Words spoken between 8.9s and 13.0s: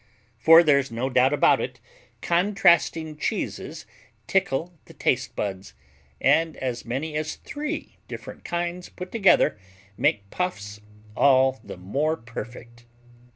together make Puffs all the more perfect.